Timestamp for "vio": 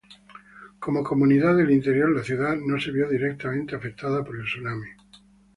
2.89-3.07